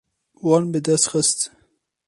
Wan 0.45 0.65
bi 0.71 0.79
dest 0.85 1.05
xist. 1.11 1.39